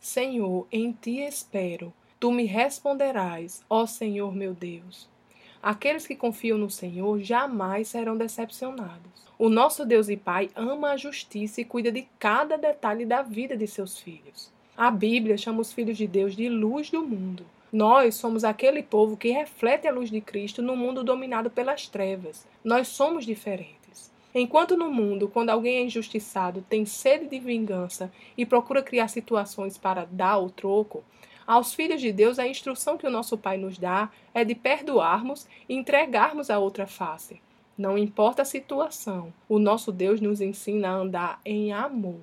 Senhor, 0.00 0.66
em 0.70 0.92
ti 0.92 1.20
espero. 1.20 1.92
Tu 2.20 2.30
me 2.32 2.44
responderás, 2.44 3.62
ó 3.68 3.86
Senhor 3.86 4.34
meu 4.34 4.54
Deus. 4.54 5.08
Aqueles 5.62 6.06
que 6.06 6.14
confiam 6.14 6.56
no 6.56 6.70
Senhor 6.70 7.20
jamais 7.20 7.88
serão 7.88 8.16
decepcionados. 8.16 9.28
O 9.38 9.48
nosso 9.48 9.84
Deus 9.84 10.08
e 10.08 10.16
Pai 10.16 10.50
ama 10.56 10.90
a 10.90 10.96
justiça 10.96 11.60
e 11.60 11.64
cuida 11.64 11.92
de 11.92 12.08
cada 12.18 12.56
detalhe 12.56 13.04
da 13.04 13.22
vida 13.22 13.56
de 13.56 13.66
seus 13.66 13.98
filhos. 13.98 14.50
A 14.76 14.90
Bíblia 14.90 15.36
chama 15.36 15.60
os 15.60 15.72
filhos 15.72 15.96
de 15.96 16.06
Deus 16.06 16.34
de 16.34 16.48
luz 16.48 16.90
do 16.90 17.02
mundo. 17.02 17.44
Nós 17.72 18.14
somos 18.14 18.44
aquele 18.44 18.82
povo 18.82 19.16
que 19.16 19.30
reflete 19.30 19.86
a 19.86 19.92
luz 19.92 20.10
de 20.10 20.20
Cristo 20.20 20.62
no 20.62 20.76
mundo 20.76 21.04
dominado 21.04 21.50
pelas 21.50 21.86
trevas. 21.86 22.46
Nós 22.64 22.88
somos 22.88 23.26
diferentes. 23.26 23.77
Enquanto 24.34 24.76
no 24.76 24.90
mundo, 24.90 25.28
quando 25.28 25.50
alguém 25.50 25.76
é 25.76 25.82
injustiçado, 25.82 26.64
tem 26.68 26.84
sede 26.84 27.26
de 27.26 27.38
vingança 27.38 28.12
e 28.36 28.44
procura 28.44 28.82
criar 28.82 29.08
situações 29.08 29.78
para 29.78 30.04
dar 30.04 30.38
o 30.38 30.50
troco, 30.50 31.02
aos 31.46 31.72
filhos 31.72 32.02
de 32.02 32.12
Deus 32.12 32.38
a 32.38 32.46
instrução 32.46 32.98
que 32.98 33.06
o 33.06 33.10
nosso 33.10 33.38
Pai 33.38 33.56
nos 33.56 33.78
dá 33.78 34.10
é 34.34 34.44
de 34.44 34.54
perdoarmos 34.54 35.48
e 35.66 35.74
entregarmos 35.74 36.50
a 36.50 36.58
outra 36.58 36.86
face. 36.86 37.40
Não 37.76 37.96
importa 37.96 38.42
a 38.42 38.44
situação, 38.44 39.32
o 39.48 39.58
nosso 39.58 39.90
Deus 39.90 40.20
nos 40.20 40.42
ensina 40.42 40.90
a 40.90 40.94
andar 40.94 41.40
em 41.46 41.72
amor. 41.72 42.20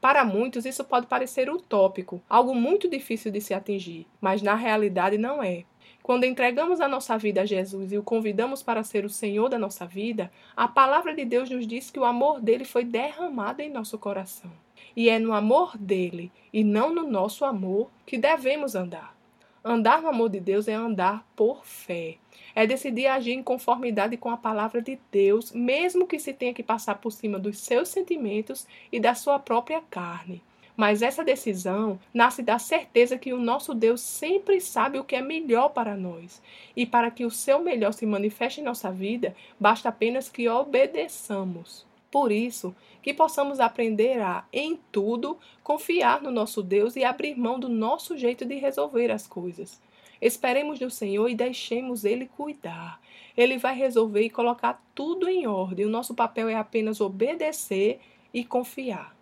Para 0.00 0.24
muitos, 0.24 0.64
isso 0.64 0.84
pode 0.84 1.08
parecer 1.08 1.50
utópico, 1.50 2.22
algo 2.30 2.54
muito 2.54 2.88
difícil 2.88 3.32
de 3.32 3.40
se 3.40 3.52
atingir, 3.52 4.06
mas 4.20 4.42
na 4.42 4.54
realidade 4.54 5.18
não 5.18 5.42
é. 5.42 5.64
Quando 6.08 6.24
entregamos 6.24 6.80
a 6.80 6.88
nossa 6.88 7.18
vida 7.18 7.42
a 7.42 7.44
Jesus 7.44 7.92
e 7.92 7.98
o 7.98 8.02
convidamos 8.02 8.62
para 8.62 8.82
ser 8.82 9.04
o 9.04 9.10
Senhor 9.10 9.50
da 9.50 9.58
nossa 9.58 9.84
vida, 9.84 10.32
a 10.56 10.66
palavra 10.66 11.14
de 11.14 11.22
Deus 11.22 11.50
nos 11.50 11.66
diz 11.66 11.90
que 11.90 12.00
o 12.00 12.04
amor 12.06 12.40
dele 12.40 12.64
foi 12.64 12.82
derramado 12.82 13.60
em 13.60 13.68
nosso 13.68 13.98
coração. 13.98 14.50
E 14.96 15.10
é 15.10 15.18
no 15.18 15.34
amor 15.34 15.76
dele 15.76 16.32
e 16.50 16.64
não 16.64 16.94
no 16.94 17.06
nosso 17.06 17.44
amor 17.44 17.90
que 18.06 18.16
devemos 18.16 18.74
andar. 18.74 19.14
Andar 19.62 20.00
no 20.00 20.08
amor 20.08 20.30
de 20.30 20.40
Deus 20.40 20.66
é 20.66 20.72
andar 20.72 21.28
por 21.36 21.66
fé. 21.66 22.16
É 22.54 22.66
decidir 22.66 23.06
agir 23.08 23.32
em 23.32 23.42
conformidade 23.42 24.16
com 24.16 24.30
a 24.30 24.36
palavra 24.38 24.80
de 24.80 24.98
Deus, 25.12 25.52
mesmo 25.52 26.06
que 26.06 26.18
se 26.18 26.32
tenha 26.32 26.54
que 26.54 26.62
passar 26.62 26.94
por 26.94 27.10
cima 27.10 27.38
dos 27.38 27.58
seus 27.58 27.90
sentimentos 27.90 28.66
e 28.90 28.98
da 28.98 29.14
sua 29.14 29.38
própria 29.38 29.82
carne. 29.90 30.42
Mas 30.78 31.02
essa 31.02 31.24
decisão 31.24 31.98
nasce 32.14 32.40
da 32.40 32.56
certeza 32.56 33.18
que 33.18 33.32
o 33.32 33.40
nosso 33.40 33.74
Deus 33.74 34.00
sempre 34.00 34.60
sabe 34.60 34.96
o 34.96 35.02
que 35.02 35.16
é 35.16 35.20
melhor 35.20 35.70
para 35.70 35.96
nós. 35.96 36.40
E 36.76 36.86
para 36.86 37.10
que 37.10 37.24
o 37.24 37.32
seu 37.32 37.58
melhor 37.58 37.92
se 37.92 38.06
manifeste 38.06 38.60
em 38.60 38.64
nossa 38.64 38.92
vida, 38.92 39.34
basta 39.58 39.88
apenas 39.88 40.28
que 40.28 40.48
obedeçamos. 40.48 41.84
Por 42.12 42.30
isso, 42.30 42.76
que 43.02 43.12
possamos 43.12 43.58
aprender 43.58 44.20
a, 44.22 44.44
em 44.52 44.78
tudo, 44.92 45.36
confiar 45.64 46.22
no 46.22 46.30
nosso 46.30 46.62
Deus 46.62 46.94
e 46.94 47.02
abrir 47.02 47.36
mão 47.36 47.58
do 47.58 47.68
nosso 47.68 48.16
jeito 48.16 48.44
de 48.44 48.54
resolver 48.54 49.10
as 49.10 49.26
coisas. 49.26 49.82
Esperemos 50.22 50.78
no 50.78 50.92
Senhor 50.92 51.28
e 51.28 51.34
deixemos 51.34 52.04
Ele 52.04 52.30
cuidar. 52.36 53.00
Ele 53.36 53.58
vai 53.58 53.74
resolver 53.74 54.22
e 54.22 54.30
colocar 54.30 54.80
tudo 54.94 55.28
em 55.28 55.44
ordem. 55.44 55.86
O 55.86 55.90
nosso 55.90 56.14
papel 56.14 56.48
é 56.48 56.54
apenas 56.54 57.00
obedecer 57.00 57.98
e 58.32 58.44
confiar. 58.44 59.16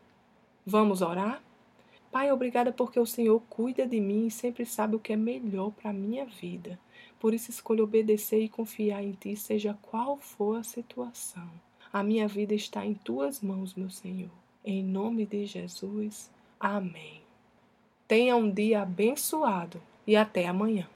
Vamos 0.67 1.01
orar? 1.01 1.46
Pai, 2.17 2.33
obrigada 2.33 2.73
porque 2.73 2.99
o 2.99 3.05
Senhor 3.05 3.43
cuida 3.47 3.87
de 3.87 4.01
mim 4.01 4.29
e 4.29 4.31
sempre 4.31 4.65
sabe 4.65 4.97
o 4.97 4.99
que 4.99 5.13
é 5.13 5.17
melhor 5.17 5.71
para 5.71 5.91
a 5.91 5.93
minha 5.93 6.25
vida. 6.25 6.79
Por 7.21 7.35
isso 7.35 7.51
escolho 7.51 7.85
obedecer 7.85 8.43
e 8.43 8.49
confiar 8.49 9.05
em 9.05 9.13
Ti, 9.13 9.37
seja 9.37 9.77
qual 9.83 10.17
for 10.17 10.57
a 10.59 10.63
situação. 10.63 11.47
A 11.93 12.03
minha 12.03 12.27
vida 12.27 12.55
está 12.55 12.87
em 12.87 12.95
Tuas 12.95 13.43
mãos, 13.43 13.75
meu 13.75 13.91
Senhor. 13.91 14.31
Em 14.65 14.83
nome 14.83 15.27
de 15.27 15.45
Jesus. 15.45 16.31
Amém. 16.59 17.21
Tenha 18.09 18.35
um 18.35 18.51
dia 18.51 18.81
abençoado 18.81 19.79
e 20.07 20.17
até 20.17 20.47
amanhã. 20.47 20.89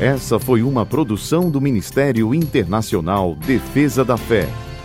Essa 0.00 0.40
foi 0.40 0.64
uma 0.64 0.84
produção 0.84 1.48
do 1.48 1.60
Ministério 1.60 2.34
Internacional 2.34 3.36
Defesa 3.36 4.04
da 4.04 4.16
Fé 4.16 4.48